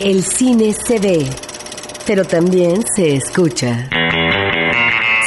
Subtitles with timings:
[0.00, 1.28] El cine se ve,
[2.06, 3.86] pero también se escucha.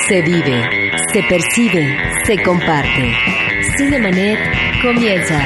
[0.07, 3.13] Se vive, se percibe, se comparte.
[3.77, 4.39] Cinemanet
[4.81, 5.39] comienza.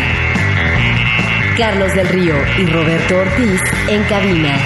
[1.58, 4.58] Carlos del Río y Roberto Ortiz en cabina.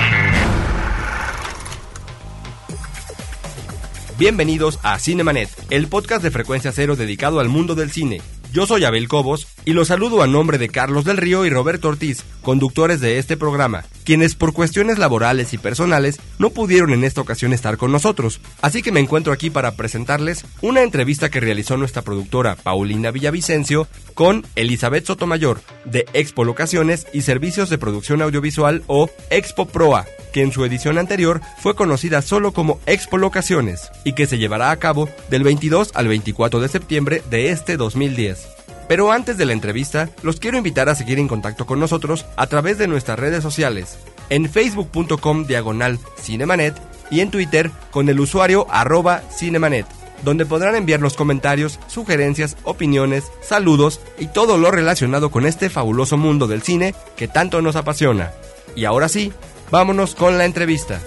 [4.19, 8.21] Bienvenidos a Cinemanet, el podcast de frecuencia cero dedicado al mundo del cine.
[8.51, 11.89] Yo soy Abel Cobos y los saludo a nombre de Carlos del Río y Roberto
[11.89, 17.21] Ortiz, conductores de este programa, quienes por cuestiones laborales y personales no pudieron en esta
[17.21, 18.41] ocasión estar con nosotros.
[18.61, 23.87] Así que me encuentro aquí para presentarles una entrevista que realizó nuestra productora Paulina Villavicencio
[24.13, 30.41] con Elizabeth Sotomayor de Expo Locaciones y Servicios de Producción Audiovisual o Expo Proa, que
[30.41, 34.77] en su edición anterior fue conocida solo como Expo Locaciones y que se llevará a
[34.77, 38.60] cabo del 22 al 24 de septiembre de este 2010.
[38.91, 42.47] Pero antes de la entrevista, los quiero invitar a seguir en contacto con nosotros a
[42.47, 43.97] través de nuestras redes sociales,
[44.29, 46.75] en facebook.com diagonal cinemanet
[47.09, 49.85] y en Twitter con el usuario arroba cinemanet,
[50.25, 56.47] donde podrán enviarnos comentarios, sugerencias, opiniones, saludos y todo lo relacionado con este fabuloso mundo
[56.47, 58.33] del cine que tanto nos apasiona.
[58.75, 59.31] Y ahora sí,
[59.71, 60.99] vámonos con la entrevista.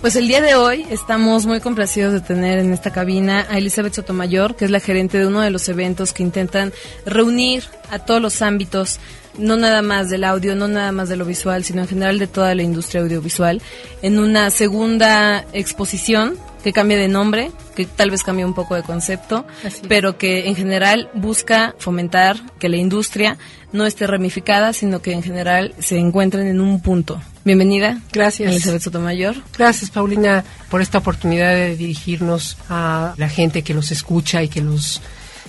[0.00, 3.94] Pues el día de hoy estamos muy complacidos de tener en esta cabina a Elizabeth
[3.94, 6.72] Sotomayor, que es la gerente de uno de los eventos que intentan
[7.04, 9.00] reunir a todos los ámbitos,
[9.38, 12.28] no nada más del audio, no nada más de lo visual, sino en general de
[12.28, 13.60] toda la industria audiovisual,
[14.00, 18.84] en una segunda exposición que cambia de nombre, que tal vez cambie un poco de
[18.84, 19.46] concepto,
[19.88, 23.36] pero que en general busca fomentar que la industria
[23.72, 27.20] no esté ramificada, sino que en general se encuentren en un punto.
[27.44, 28.00] Bienvenida.
[28.12, 28.50] Gracias.
[28.50, 29.36] Elizabeth Sotomayor.
[29.56, 34.60] Gracias, Paulina, por esta oportunidad de dirigirnos a la gente que los escucha y que
[34.60, 35.00] los,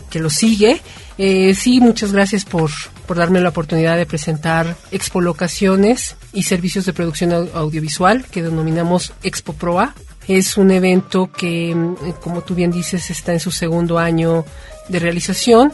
[0.09, 0.81] que los sigue.
[1.17, 2.71] Eh, sí, muchas gracias por,
[3.05, 9.13] por darme la oportunidad de presentar Expo Locaciones y Servicios de Producción Audiovisual, que denominamos
[9.23, 9.95] Expo Proa.
[10.27, 11.75] Es un evento que,
[12.21, 14.45] como tú bien dices, está en su segundo año
[14.87, 15.73] de realización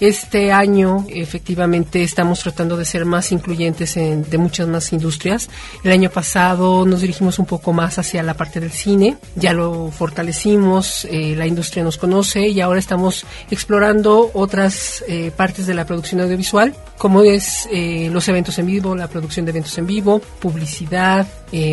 [0.00, 5.48] este año efectivamente estamos tratando de ser más incluyentes en, de muchas más industrias.
[5.84, 9.90] El año pasado nos dirigimos un poco más hacia la parte del cine, ya lo
[9.90, 15.86] fortalecimos, eh, la industria nos conoce y ahora estamos explorando otras eh, partes de la
[15.86, 20.20] producción audiovisual, como es eh, los eventos en vivo, la producción de eventos en vivo,
[20.40, 21.26] publicidad,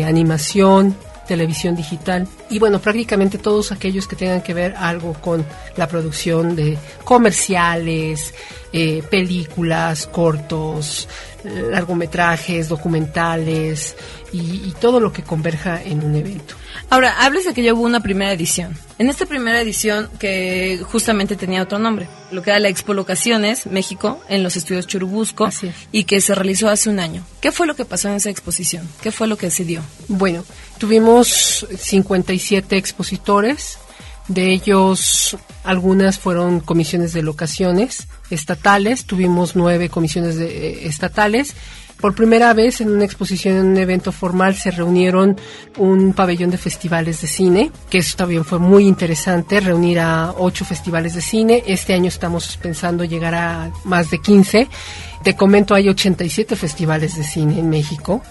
[0.06, 0.96] animación,
[1.26, 5.44] televisión digital y bueno, prácticamente todos aquellos que tengan que ver algo con
[5.76, 8.34] la producción de comerciales,
[8.72, 11.08] eh, películas, cortos,
[11.44, 13.96] largometrajes, documentales
[14.32, 16.56] y, todo lo que converja en un evento.
[16.90, 18.76] Ahora, hables de que ya hubo una primera edición.
[18.98, 23.66] En esta primera edición, que justamente tenía otro nombre, lo que era la Expo Locaciones
[23.66, 25.48] México en los estudios Churubusco
[25.92, 27.24] y que se realizó hace un año.
[27.40, 28.88] ¿Qué fue lo que pasó en esa exposición?
[29.02, 29.82] ¿Qué fue lo que se dio?
[30.08, 30.44] Bueno,
[30.78, 33.78] tuvimos 57 expositores.
[34.26, 41.54] De ellos, algunas fueron comisiones de locaciones estatales, tuvimos nueve comisiones de, eh, estatales
[42.00, 45.36] por primera vez en una exposición, en un evento formal, se reunieron
[45.78, 50.64] un pabellón de festivales de cine, que eso también fue muy interesante, reunir a ocho
[50.64, 51.62] festivales de cine.
[51.66, 54.68] Este año estamos pensando llegar a más de 15.
[55.22, 58.22] Te comento, hay 87 festivales de cine en México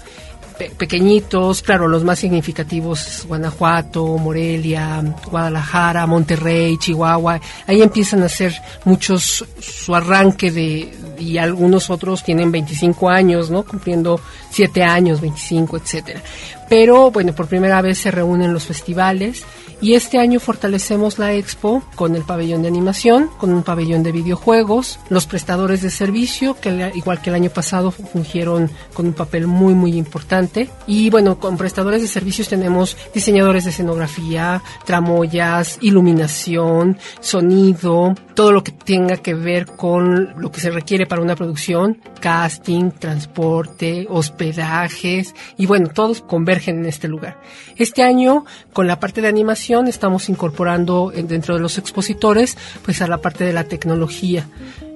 [0.77, 8.53] pequeñitos, claro, los más significativos, Guanajuato, Morelia, Guadalajara, Monterrey, Chihuahua, ahí empiezan a hacer
[8.85, 13.63] muchos su arranque de, y algunos otros tienen 25 años, ¿no?
[13.63, 14.19] Cumpliendo
[14.49, 16.21] 7 años, 25, etcétera.
[16.69, 19.43] Pero bueno, por primera vez se reúnen los festivales
[19.81, 24.11] y este año fortalecemos la expo con el pabellón de animación, con un pabellón de
[24.11, 29.47] videojuegos, los prestadores de servicio, que igual que el año pasado fungieron con un papel
[29.47, 30.69] muy, muy importante.
[30.87, 38.63] Y bueno, con prestadores de servicios tenemos diseñadores de escenografía, tramoyas, iluminación, sonido, todo lo
[38.63, 45.35] que tenga que ver con lo que se requiere para una producción, casting, transporte, hospedajes,
[45.57, 47.39] y bueno, todos convergen en este lugar.
[47.77, 53.07] Este año, con la parte de animación, estamos incorporando dentro de los expositores pues a
[53.07, 54.47] la parte de la tecnología.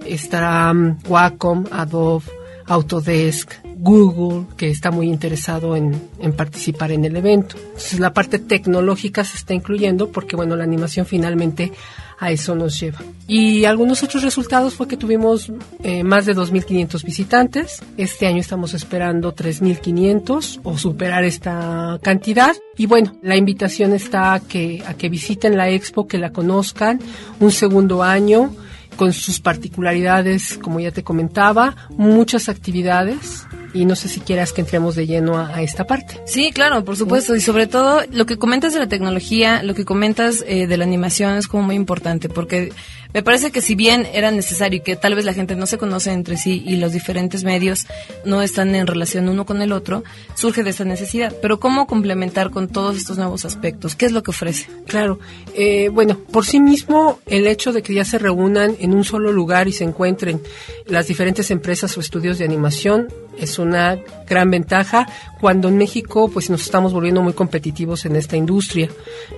[0.05, 2.25] Estará um, Wacom, Adobe,
[2.65, 7.55] Autodesk, Google, que está muy interesado en, en, participar en el evento.
[7.57, 11.71] Entonces la parte tecnológica se está incluyendo porque bueno, la animación finalmente
[12.19, 12.99] a eso nos lleva.
[13.27, 15.51] Y algunos otros resultados fue que tuvimos
[15.83, 17.81] eh, más de 2.500 visitantes.
[17.97, 22.55] Este año estamos esperando 3.500 o superar esta cantidad.
[22.77, 26.99] Y bueno, la invitación está que, a que visiten la expo, que la conozcan.
[27.39, 28.55] Un segundo año
[28.95, 34.61] con sus particularidades, como ya te comentaba, muchas actividades y no sé si quieras que
[34.61, 36.19] entremos de lleno a, esta parte.
[36.25, 37.35] Sí, claro, por supuesto.
[37.35, 40.83] Y sobre todo, lo que comentas de la tecnología, lo que comentas eh, de la
[40.83, 42.71] animación es como muy importante, porque
[43.13, 45.77] me parece que si bien era necesario y que tal vez la gente no se
[45.77, 47.87] conoce entre sí y los diferentes medios
[48.25, 50.03] no están en relación uno con el otro,
[50.35, 51.33] surge de esa necesidad.
[51.41, 53.95] Pero ¿cómo complementar con todos estos nuevos aspectos?
[53.95, 54.69] ¿Qué es lo que ofrece?
[54.85, 55.19] Claro,
[55.55, 59.31] eh, bueno, por sí mismo el hecho de que ya se reúnan en un solo
[59.31, 60.41] lugar y se encuentren
[60.85, 63.07] las diferentes empresas o estudios de animación
[63.39, 63.97] es una
[64.27, 65.07] gran ventaja
[65.39, 68.89] cuando en México pues nos estamos volviendo muy competitivos en esta industria.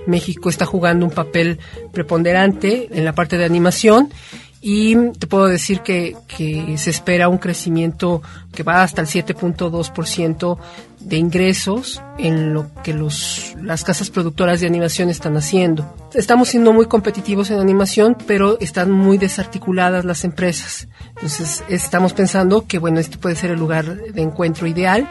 [0.06, 1.58] México está jugando un papel
[1.92, 4.10] preponderante en la parte de animación
[4.62, 10.58] y te puedo decir que, que se espera un crecimiento que va hasta el 7.2%
[11.00, 15.94] de ingresos en lo que los, las casas productoras de animación están haciendo.
[16.14, 20.88] Estamos siendo muy competitivos en animación, pero están muy desarticuladas las empresas.
[21.16, 25.08] Entonces, estamos pensando que, bueno, este puede ser el lugar de encuentro ideal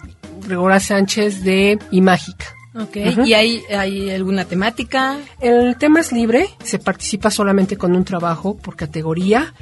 [0.44, 2.46] Gregoria Sánchez de Imágica.
[2.78, 5.17] Ok, ¿y hay, hay alguna temática?
[5.40, 9.55] El tema es libre, se participa solamente con un trabajo por categoría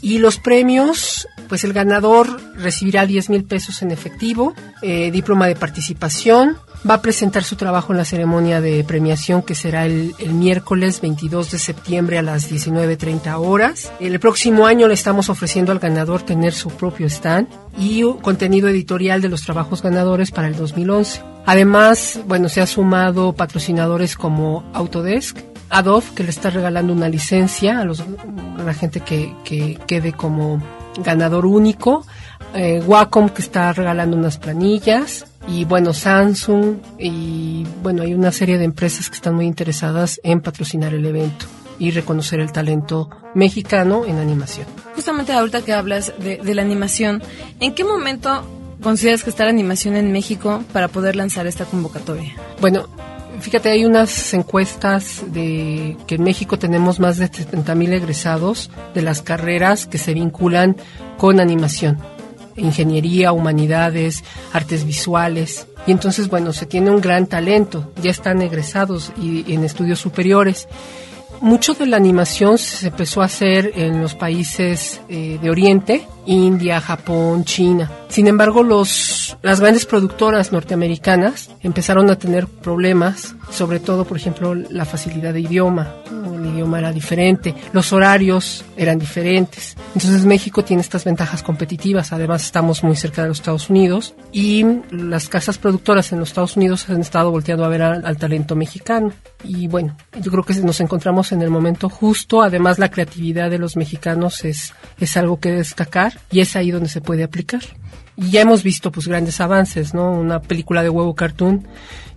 [0.00, 5.54] y los premios, pues el ganador recibirá 10 mil pesos en efectivo, eh, diploma de
[5.54, 6.56] participación,
[6.88, 11.50] va a presentar su trabajo en la ceremonia de premiación que será el, miércoles 22
[11.50, 13.92] de septiembre a las 19.30 horas.
[14.00, 17.48] El próximo año le estamos ofreciendo al ganador tener su propio stand
[17.78, 21.22] y contenido editorial de los trabajos ganadores para el 2011.
[21.46, 25.38] Además, bueno, se ha sumado patrocinadores como Autodesk,
[25.70, 30.62] Adobe, que le está regalando una licencia a, la gente que, que quede como
[30.98, 32.04] ganador único,
[32.54, 38.58] eh, Wacom, que está regalando unas planillas, y bueno, Samsung, y bueno, hay una serie
[38.58, 41.46] de empresas que están muy interesadas en patrocinar el evento
[41.78, 44.66] y reconocer el talento mexicano en animación.
[44.94, 47.22] Justamente ahorita que hablas de, de la animación,
[47.60, 48.46] ¿en qué momento
[48.82, 52.34] consideras que está la animación en México para poder lanzar esta convocatoria?
[52.60, 52.88] Bueno,
[53.40, 59.22] fíjate, hay unas encuestas de que en México tenemos más de 70.000 egresados de las
[59.22, 60.76] carreras que se vinculan
[61.18, 61.98] con animación,
[62.56, 65.66] ingeniería, humanidades, artes visuales.
[65.86, 70.68] Y entonces, bueno, se tiene un gran talento, ya están egresados y en estudios superiores
[71.42, 76.80] mucho de la animación se empezó a hacer en los países eh, de Oriente, India,
[76.80, 77.90] Japón, China.
[78.08, 84.54] Sin embargo, los, las grandes productoras norteamericanas empezaron a tener problemas, sobre todo, por ejemplo,
[84.54, 85.94] la facilidad de idioma.
[86.10, 89.76] El idioma era diferente, los horarios eran diferentes.
[89.94, 92.12] Entonces México tiene estas ventajas competitivas.
[92.12, 96.56] Además, estamos muy cerca de los Estados Unidos y las casas productoras en los Estados
[96.56, 99.12] Unidos han estado volteando a ver al talento mexicano.
[99.44, 102.42] Y bueno, yo creo que nos encontramos en el momento justo.
[102.42, 106.88] Además, la creatividad de los mexicanos es, es algo que destacar y es ahí donde
[106.88, 107.62] se puede aplicar.
[108.16, 110.12] Y ya hemos visto pues grandes avances, ¿no?
[110.12, 111.66] Una película de huevo cartoon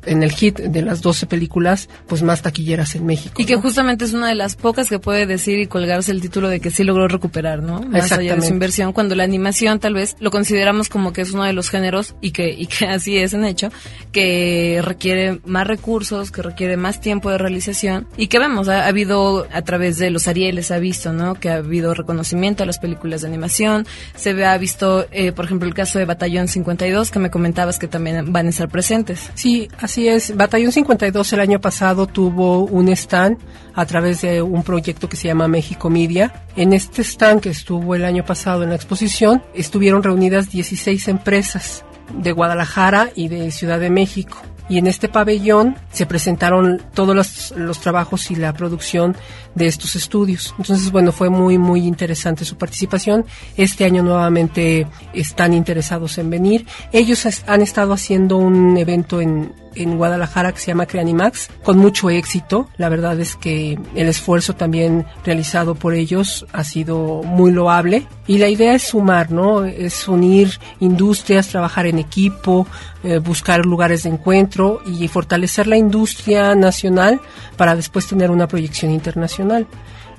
[0.05, 3.41] en el hit de las 12 películas pues más taquilleras en México.
[3.41, 6.49] Y que justamente es una de las pocas que puede decir y colgarse el título
[6.49, 7.81] de que sí logró recuperar, ¿no?
[7.81, 11.31] Más allá de su inversión, cuando la animación tal vez lo consideramos como que es
[11.31, 13.71] uno de los géneros y que, y que así es en hecho,
[14.11, 19.47] que requiere más recursos, que requiere más tiempo de realización y que vemos, ha, habido
[19.51, 21.35] a través de los Arieles, ha visto, ¿no?
[21.35, 23.85] Que ha habido reconocimiento a las películas de animación,
[24.15, 27.79] se ve, ha visto, eh, por ejemplo, el caso de Batallón 52, que me comentabas
[27.79, 29.31] que también van a estar presentes.
[29.35, 30.35] Sí, así es.
[30.35, 33.37] Batallón 52 el año pasado tuvo un stand
[33.73, 36.45] a través de un proyecto que se llama México Media.
[36.55, 41.85] En este stand que estuvo el año pasado en la exposición, estuvieron reunidas 16 empresas
[42.13, 44.37] de Guadalajara y de Ciudad de México
[44.67, 49.15] y en este pabellón se presentaron todos los, los, trabajos y la producción
[49.53, 50.55] de estos estudios.
[50.57, 53.25] Entonces, bueno, fue muy, muy interesante su participación.
[53.57, 56.65] Este año nuevamente están interesados en venir.
[56.91, 62.09] Ellos han estado haciendo un evento en, en Guadalajara que se llama Creanimax, con mucho
[62.09, 62.69] éxito.
[62.77, 68.07] La verdad es que el esfuerzo también realizado por ellos ha sido muy loable.
[68.27, 69.65] Y la idea es sumar, ¿no?
[69.65, 72.67] Es unir industrias, trabajar en equipo,
[73.03, 77.19] eh, buscar lugares de encuentro y fortalecer la industria nacional
[77.57, 79.67] para después tener una proyección internacional.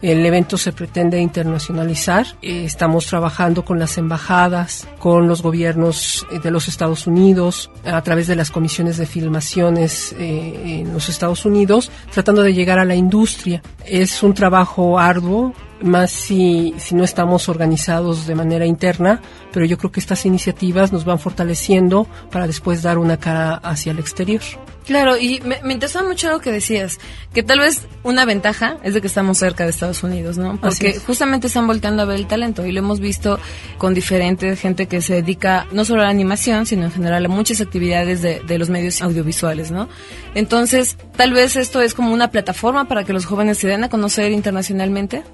[0.03, 2.27] El evento se pretende internacionalizar.
[2.43, 8.03] Eh, estamos trabajando con las embajadas, con los gobiernos eh, de los Estados Unidos, a
[8.03, 12.85] través de las comisiones de filmaciones eh, en los Estados Unidos, tratando de llegar a
[12.85, 13.63] la industria.
[13.85, 19.21] Es un trabajo arduo, más si, si no estamos organizados de manera interna,
[19.53, 23.93] pero yo creo que estas iniciativas nos van fortaleciendo para después dar una cara hacia
[23.93, 24.43] el exterior.
[24.87, 27.01] Claro, y me, me interesó mucho lo que decías,
[27.35, 30.61] que tal vez una ventaja es de que estamos cerca de Estados Unidos, ¿no?
[30.61, 33.41] Porque justamente están volteando a ver el talento y lo hemos visto
[33.79, 37.29] con diferente gente que se dedica no solo a la animación, sino en general a
[37.29, 39.89] muchas actividades de, de los medios audiovisuales, ¿no?
[40.37, 43.89] Entonces, tal vez esto es como una plataforma para que los jóvenes se den a
[43.89, 45.25] conocer internacionalmente.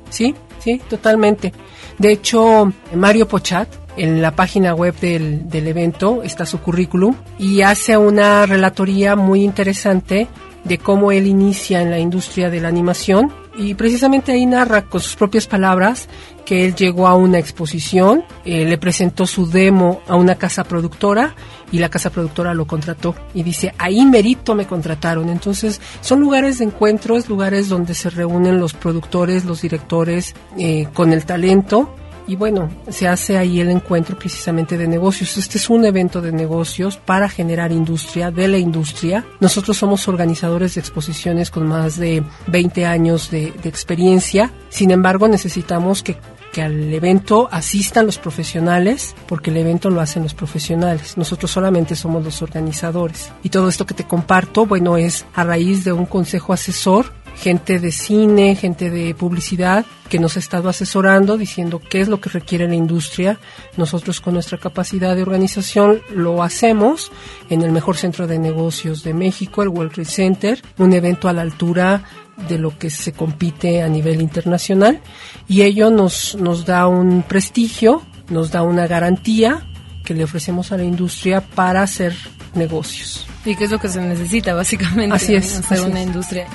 [0.59, 1.53] Sí, totalmente.
[1.99, 7.63] De hecho, Mario Pochat, en la página web del, del evento está su currículum y
[7.63, 10.29] hace una relatoría muy interesante
[10.65, 15.01] de cómo él inicia en la industria de la animación y precisamente ahí narra con
[15.01, 16.09] sus propias palabras
[16.45, 21.35] que él llegó a una exposición, eh, le presentó su demo a una casa productora
[21.71, 25.29] y la casa productora lo contrató y dice, ahí merito me contrataron.
[25.29, 31.13] Entonces son lugares de encuentros, lugares donde se reúnen los productores, los directores eh, con
[31.13, 31.95] el talento
[32.27, 35.37] y bueno, se hace ahí el encuentro precisamente de negocios.
[35.37, 39.25] Este es un evento de negocios para generar industria, de la industria.
[39.41, 44.53] Nosotros somos organizadores de exposiciones con más de 20 años de, de experiencia.
[44.69, 46.17] Sin embargo, necesitamos que
[46.53, 51.17] que al evento asistan los profesionales, porque el evento lo hacen los profesionales.
[51.17, 53.33] Nosotros solamente somos los organizadores.
[53.43, 57.79] Y todo esto que te comparto, bueno, es a raíz de un consejo asesor gente
[57.79, 62.31] de cine, gente de publicidad que nos ha estado asesorando diciendo qué es lo que
[62.31, 63.39] requiere la industria.
[63.77, 67.11] Nosotros con nuestra capacidad de organización lo hacemos
[67.49, 71.33] en el mejor centro de negocios de México, el World Trade Center, un evento a
[71.33, 72.05] la altura
[72.49, 75.01] de lo que se compite a nivel internacional
[75.49, 79.67] y ello nos, nos da un prestigio, nos da una garantía
[80.05, 82.15] que le ofrecemos a la industria para hacer
[82.55, 83.27] negocios.
[83.45, 85.15] Y qué es lo que se necesita básicamente.
[85.15, 85.59] Así es.
[85.59, 86.07] Hacer así una es.
[86.07, 86.47] industria.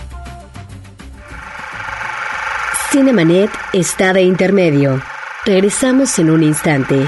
[2.91, 5.01] Cinemanet está de intermedio.
[5.46, 7.06] Regresamos en un instante.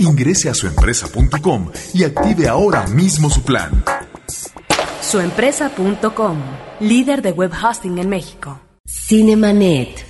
[0.00, 3.84] Ingrese a suempresa.com y active ahora mismo su plan.
[5.02, 6.38] Suempresa.com,
[6.80, 8.60] líder de web hosting en México.
[8.86, 10.04] Cinemanet.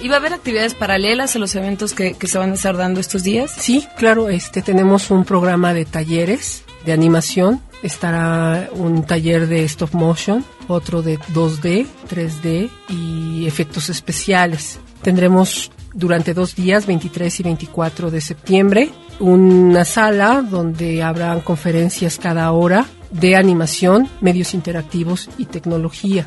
[0.00, 2.76] ¿Y va a haber actividades paralelas a los eventos que, que se van a estar
[2.76, 3.52] dando estos días?
[3.56, 7.60] Sí, claro, este tenemos un programa de talleres de animación.
[7.82, 14.80] Estará un taller de stop motion, otro de 2D, 3D y efectos especiales.
[15.02, 22.50] Tendremos durante dos días, 23 y 24 de septiembre, una sala donde habrán conferencias cada
[22.52, 26.26] hora de animación, medios interactivos y tecnología.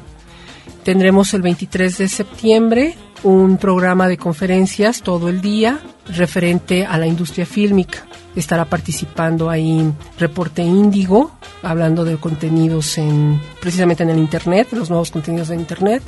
[0.83, 7.05] Tendremos el 23 de septiembre un programa de conferencias todo el día referente a la
[7.05, 8.05] industria fílmica.
[8.35, 15.11] Estará participando ahí Reporte Índigo, hablando de contenidos en, precisamente en el Internet, los nuevos
[15.11, 16.01] contenidos de Internet.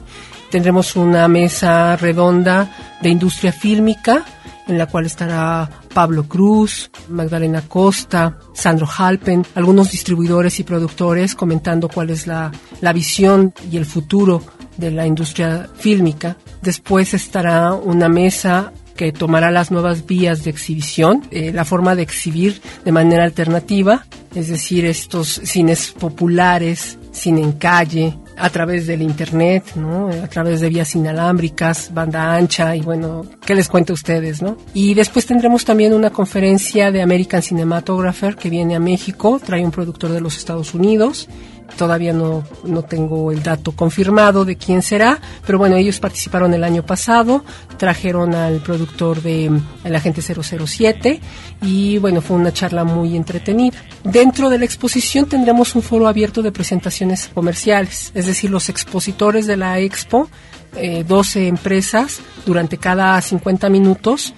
[0.49, 4.25] Tendremos una mesa redonda de industria fílmica,
[4.67, 11.89] en la cual estará Pablo Cruz, Magdalena Costa, Sandro Halpen, algunos distribuidores y productores comentando
[11.89, 12.51] cuál es la,
[12.81, 14.43] la visión y el futuro
[14.77, 16.37] de la industria fílmica.
[16.61, 22.03] Después estará una mesa que tomará las nuevas vías de exhibición, eh, la forma de
[22.03, 24.05] exhibir de manera alternativa,
[24.35, 30.09] es decir, estos cines populares, cine en calle, a través del internet, ¿no?
[30.09, 34.57] A través de vías inalámbricas, banda ancha y bueno, ¿qué les cuento a ustedes, no?
[34.73, 39.71] Y después tendremos también una conferencia de American Cinematographer que viene a México, trae un
[39.71, 41.27] productor de los Estados Unidos
[41.77, 46.63] Todavía no, no tengo el dato confirmado de quién será, pero bueno, ellos participaron el
[46.63, 47.43] año pasado,
[47.77, 49.51] trajeron al productor de
[49.83, 51.19] El Agente 007
[51.61, 53.77] y bueno, fue una charla muy entretenida.
[54.03, 59.47] Dentro de la exposición tendremos un foro abierto de presentaciones comerciales, es decir, los expositores
[59.47, 60.29] de la expo,
[60.75, 64.33] eh, 12 empresas, durante cada 50 minutos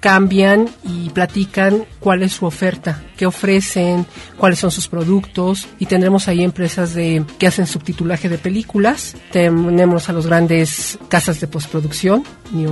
[0.00, 4.06] cambian y platican cuál es su oferta, qué ofrecen,
[4.38, 10.08] cuáles son sus productos y tendremos ahí empresas de que hacen subtitulaje de películas, tenemos
[10.08, 12.24] a los grandes casas de postproducción,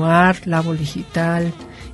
[0.03, 1.53] Art, Labo Digital,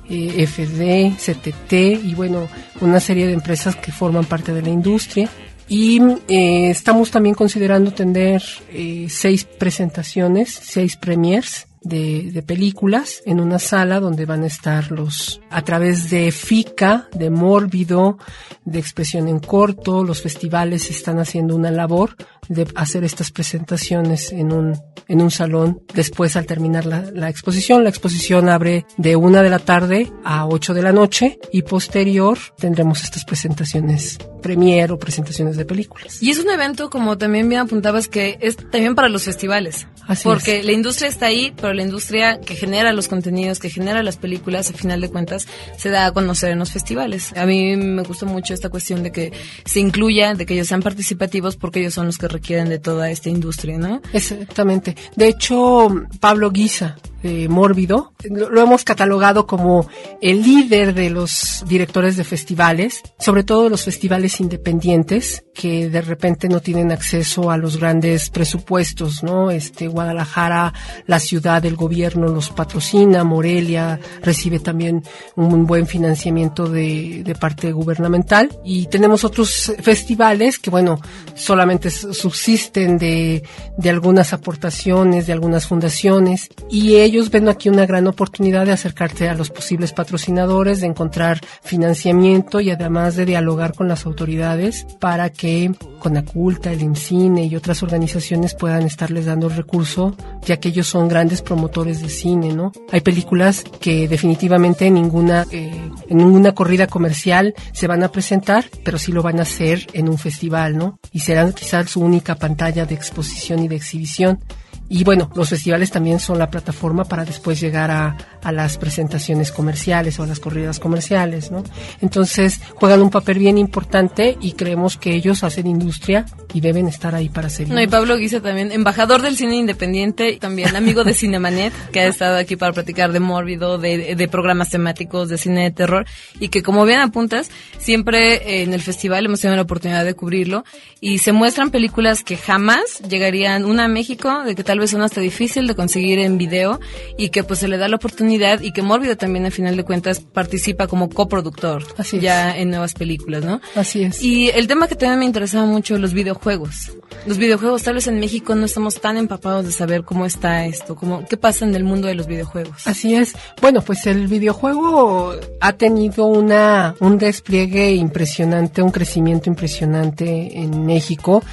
[0.09, 1.73] eh, FD, CTT
[2.03, 2.47] y bueno,
[2.81, 5.29] una serie de empresas que forman parte de la industria.
[5.67, 13.59] Y eh, estamos también considerando tener eh, seis presentaciones, seis premiers de, películas en una
[13.59, 18.17] sala donde van a estar los, a través de FICA, de Mórbido,
[18.65, 22.15] de Expresión en Corto, los festivales están haciendo una labor
[22.49, 27.83] de hacer estas presentaciones en un, en un salón después al terminar la, la exposición.
[27.83, 32.37] La exposición abre de una de la tarde a ocho de la noche y posterior
[32.57, 36.21] tendremos estas presentaciones premier o presentaciones de películas.
[36.21, 39.87] Y es un evento, como también bien apuntabas, que es también para los festivales.
[40.07, 44.03] Así porque la industria está ahí, pero la industria que genera los contenidos, que genera
[44.03, 47.33] las películas, a final de cuentas, se da a conocer en los festivales.
[47.35, 49.31] A mí me gusta mucho esta cuestión de que
[49.65, 53.09] se incluya, de que ellos sean participativos, porque ellos son los que requieren de toda
[53.11, 54.01] esta industria, ¿no?
[54.13, 54.95] Exactamente.
[55.15, 59.89] De hecho, Pablo Guisa, de Mórbido, lo, hemos catalogado como
[60.21, 66.47] el líder de los directores de festivales, sobre todo los festivales independientes, que de repente
[66.49, 69.49] no tienen acceso a los grandes presupuestos, ¿no?
[69.49, 70.71] Este, Guadalajara,
[71.07, 75.03] la ciudad, el gobierno los patrocina, Morelia recibe también
[75.35, 80.99] un buen financiamiento de, de parte gubernamental y tenemos otros festivales que, bueno,
[81.33, 83.41] solamente subsisten de,
[83.77, 89.29] de algunas aportaciones, de algunas fundaciones y ellos ven aquí una gran oportunidad de acercarse
[89.29, 95.29] a los posibles patrocinadores, de encontrar financiamiento y además de dialogar con las autoridades para
[95.29, 101.07] que Conaculta, el INCINE y otras organizaciones puedan estarles dando recurso, ya que ellos son
[101.07, 102.71] grandes promotores de cine, ¿no?
[102.91, 108.65] Hay películas que definitivamente en ninguna, eh, en ninguna corrida comercial se van a presentar,
[108.83, 110.99] pero sí lo van a hacer en un festival, ¿no?
[111.11, 114.39] Y serán quizás su única pantalla de exposición y de exhibición.
[114.87, 119.51] Y bueno, los festivales también son la plataforma para después llegar a, a, las presentaciones
[119.51, 121.63] comerciales o a las corridas comerciales, ¿no?
[122.01, 127.15] Entonces juegan un papel bien importante y creemos que ellos hacen industria y deben estar
[127.15, 127.73] ahí para seguir.
[127.73, 132.07] No, y Pablo Guisa también, embajador del cine independiente, también amigo de Cinemanet, que ha
[132.07, 136.05] estado aquí para platicar de Mórbido, de, de programas temáticos, de cine de terror,
[136.39, 140.63] y que como bien apuntas, siempre en el festival hemos tenido la oportunidad de cubrirlo,
[141.01, 145.01] y se muestran películas que jamás llegarían, una a México, de que tal vez son
[145.01, 146.79] hasta difícil de conseguir en video,
[147.17, 149.83] y que pues se le da la oportunidad, y que Mórbido también al final de
[149.83, 152.23] cuentas participa como coproductor, Así es.
[152.23, 153.61] ya en nuevas películas, ¿no?
[153.75, 154.21] Así es.
[154.21, 156.91] Y el tema que también me interesaba mucho, los videojuegos.
[157.25, 160.95] Los videojuegos, tal vez en México no estamos tan empapados de saber cómo está esto,
[160.95, 162.87] cómo, qué pasa en el mundo de los videojuegos.
[162.87, 163.33] Así es.
[163.61, 171.43] Bueno, pues el videojuego ha tenido una, un despliegue impresionante, un crecimiento impresionante en México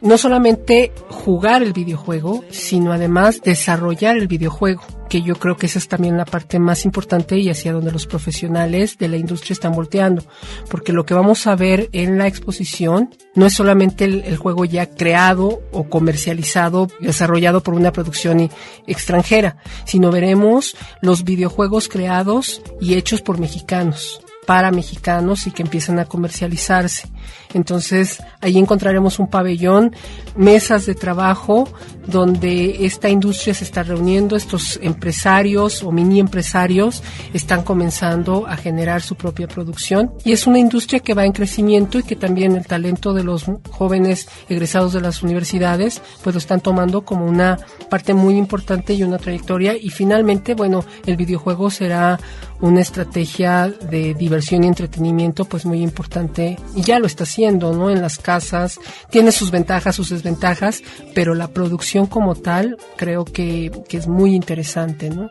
[0.00, 5.78] no solamente jugar el videojuego, sino además desarrollar el videojuego, que yo creo que esa
[5.78, 9.72] es también la parte más importante y hacia donde los profesionales de la industria están
[9.72, 10.22] volteando,
[10.70, 14.86] porque lo que vamos a ver en la exposición no es solamente el, juego ya
[14.86, 18.50] creado o comercializado, desarrollado por una producción
[18.86, 25.98] extranjera, sino veremos los videojuegos creados y hechos por mexicanos para mexicanos y que empiezan
[25.98, 27.10] a comercializarse.
[27.54, 29.94] Entonces, ahí encontraremos un pabellón,
[30.36, 31.68] mesas de trabajo
[32.06, 37.02] donde esta industria se está reuniendo, estos empresarios o mini empresarios
[37.34, 40.12] están comenzando a generar su propia producción.
[40.24, 43.44] Y es una industria que va en crecimiento y que también el talento de los
[43.70, 47.58] jóvenes egresados de las universidades pues lo están tomando como una
[47.90, 49.76] parte muy importante y una trayectoria.
[49.76, 52.18] Y finalmente, bueno, el videojuego será
[52.60, 57.90] una estrategia de diversión y entretenimiento pues muy importante y ya lo está haciendo, ¿no?
[57.90, 58.78] En las casas,
[59.10, 60.82] tiene sus ventajas, sus desventajas,
[61.14, 65.30] pero la producción como tal creo que, que es muy interesante, ¿no?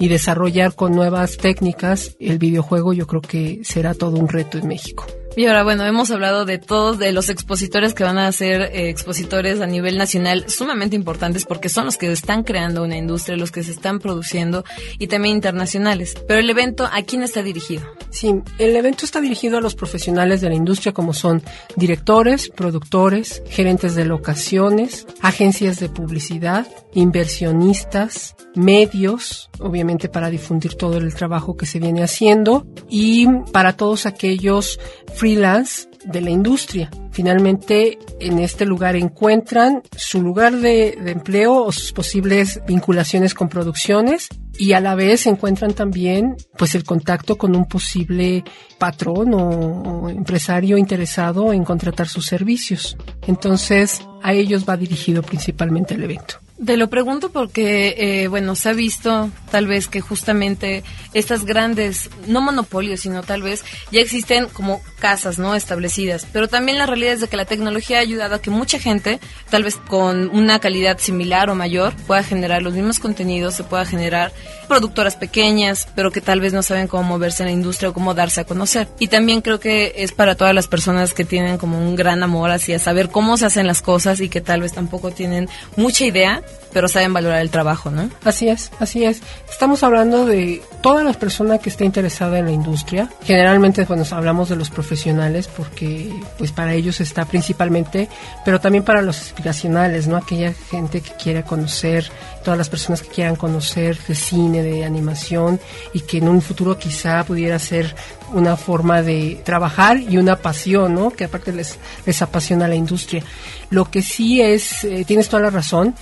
[0.00, 4.68] Y desarrollar con nuevas técnicas el videojuego yo creo que será todo un reto en
[4.68, 5.06] México.
[5.38, 8.88] Y ahora, bueno, hemos hablado de todos, de los expositores que van a ser eh,
[8.88, 13.52] expositores a nivel nacional, sumamente importantes porque son los que están creando una industria, los
[13.52, 14.64] que se están produciendo
[14.98, 16.16] y también internacionales.
[16.26, 17.84] Pero el evento, ¿a quién está dirigido?
[18.18, 21.40] Sí, el evento está dirigido a los profesionales de la industria como son
[21.76, 31.14] directores, productores, gerentes de locaciones, agencias de publicidad, inversionistas, medios, obviamente para difundir todo el
[31.14, 34.80] trabajo que se viene haciendo y para todos aquellos
[35.14, 36.90] freelance de la industria.
[37.12, 44.28] Finalmente, en este lugar encuentran su lugar de, empleo o sus posibles vinculaciones con producciones
[44.58, 48.44] y a la vez encuentran también pues el contacto con un posible
[48.78, 52.96] patrón o, empresario interesado en contratar sus servicios.
[53.26, 56.40] Entonces, a ellos va dirigido principalmente el evento.
[56.64, 60.82] Te lo pregunto porque, eh, bueno, se ha visto tal vez que justamente
[61.14, 65.54] estas grandes, no monopolios, sino tal vez ya existen como casas, ¿no?
[65.54, 66.26] Establecidas.
[66.32, 69.20] Pero también la realidad es de que la tecnología ha ayudado a que mucha gente,
[69.50, 73.84] tal vez con una calidad similar o mayor, pueda generar los mismos contenidos, se pueda
[73.84, 74.32] generar
[74.66, 78.14] productoras pequeñas, pero que tal vez no saben cómo moverse en la industria o cómo
[78.14, 78.88] darse a conocer.
[78.98, 82.50] Y también creo que es para todas las personas que tienen como un gran amor
[82.50, 86.42] hacia saber cómo se hacen las cosas y que tal vez tampoco tienen mucha idea
[86.72, 88.10] pero saben valorar el trabajo, ¿no?
[88.24, 89.20] Así es, así es.
[89.50, 93.10] Estamos hablando de toda la persona que está interesada en la industria.
[93.22, 98.08] Generalmente, cuando hablamos de los profesionales, porque pues para ellos está principalmente,
[98.44, 100.16] pero también para los aspiracionales, ¿no?
[100.16, 102.10] Aquella gente que quiere conocer,
[102.44, 105.60] todas las personas que quieran conocer de cine, de animación
[105.92, 107.94] y que en un futuro quizá pudiera ser
[108.32, 111.10] una forma de trabajar y una pasión, ¿no?
[111.10, 113.22] Que aparte les, les apasiona la industria.
[113.70, 115.94] Lo que sí es, eh, tienes toda la razón,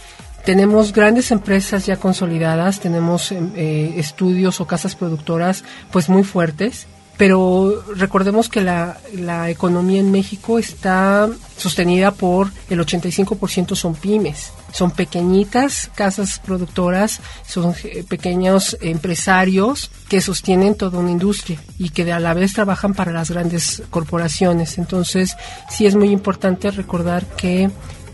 [0.47, 6.87] tenemos grandes empresas ya consolidadas, tenemos em, eh, estudios o casas productoras pues muy fuertes,
[7.17, 14.53] pero recordemos que la, la economía en México está sostenida por el 85% son pymes,
[14.73, 22.13] son pequeñitas casas productoras, son eh, pequeños empresarios que sostienen toda una industria y que
[22.13, 24.79] a la vez trabajan para las grandes corporaciones.
[24.79, 25.37] Entonces,
[25.69, 27.69] sí es muy importante recordar que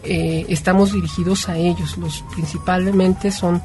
[0.04, 1.96] eh, estamos dirigidos a ellos.
[1.98, 3.62] Los principalmente son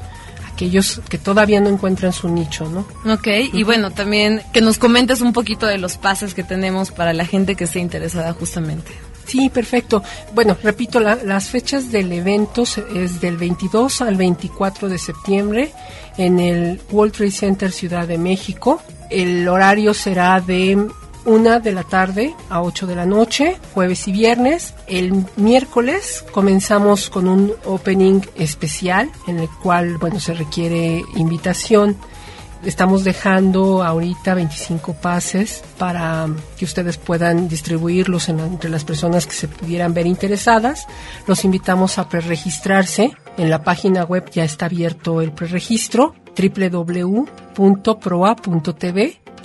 [0.52, 3.14] aquellos que todavía no encuentran su nicho, ¿no?
[3.14, 7.14] Ok, y bueno, también que nos comentes un poquito de los pases que tenemos para
[7.14, 8.92] la gente que esté interesada justamente.
[9.28, 10.02] Sí, perfecto.
[10.34, 15.74] Bueno, repito, las fechas del evento es del 22 al 24 de septiembre
[16.18, 18.82] en el World Trade Center Ciudad de México.
[19.10, 20.88] El horario será de
[21.28, 24.74] una de la tarde a 8 de la noche, jueves y viernes.
[24.88, 31.98] El miércoles comenzamos con un opening especial en el cual, bueno, se requiere invitación.
[32.64, 39.50] Estamos dejando ahorita 25 pases para que ustedes puedan distribuirlos entre las personas que se
[39.50, 40.88] pudieran ver interesadas.
[41.28, 43.12] Los invitamos a preregistrarse.
[43.38, 47.28] En la página web ya está abierto el preregistro www.proa.tv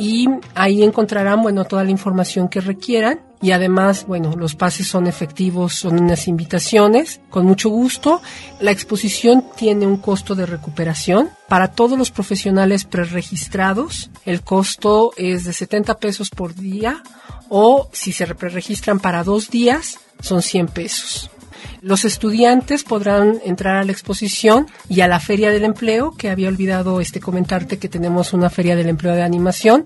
[0.02, 5.06] y ahí encontrarán, bueno, toda la información que requieran y además, bueno, los pases son
[5.06, 8.20] efectivos, son unas invitaciones, con mucho gusto.
[8.58, 11.30] La exposición tiene un costo de recuperación.
[11.48, 17.04] Para todos los profesionales preregistrados, el costo es de 70 pesos por día
[17.48, 21.30] o si se preregistran para dos días, son 100 pesos.
[21.80, 26.48] Los estudiantes podrán entrar a la exposición y a la Feria del Empleo, que había
[26.48, 29.84] olvidado este comentarte que tenemos una Feria del Empleo de animación.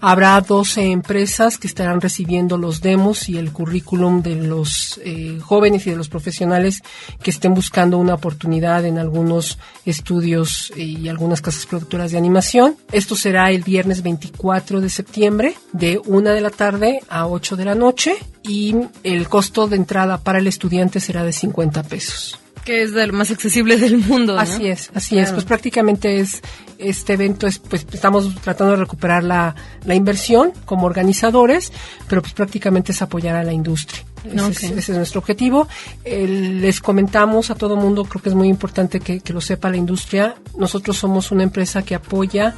[0.00, 5.86] Habrá 12 empresas que estarán recibiendo los demos y el currículum de los eh, jóvenes
[5.86, 6.82] y de los profesionales
[7.22, 12.76] que estén buscando una oportunidad en algunos estudios y algunas casas productoras de animación.
[12.92, 17.64] Esto será el viernes 24 de septiembre de 1 de la tarde a 8 de
[17.64, 22.38] la noche y el costo de entrada para el estudiante será de 50 pesos.
[22.64, 24.34] Que es de lo más accesible del mundo.
[24.34, 24.40] ¿no?
[24.40, 25.32] Así es, así es.
[25.32, 26.42] Pues prácticamente es
[26.80, 31.72] este evento es pues estamos tratando de recuperar la, la inversión como organizadores,
[32.08, 34.04] pero pues prácticamente es apoyar a la industria.
[34.24, 35.66] Ese, es, ese, es, nuestro objetivo.
[36.04, 39.70] Eh, les comentamos a todo mundo, creo que es muy importante que, que lo sepa
[39.70, 40.34] la industria.
[40.58, 42.54] Nosotros somos una empresa que apoya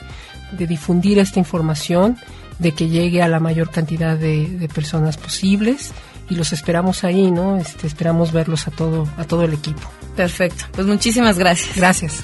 [0.54, 2.18] de difundir esta información,
[2.60, 5.92] de que llegue a la mayor cantidad de, de personas posibles
[6.30, 7.58] y los esperamos ahí, ¿no?
[7.58, 9.82] Este, esperamos verlos a todo, a todo el equipo.
[10.16, 11.76] Perfecto, pues muchísimas gracias.
[11.76, 12.24] Gracias.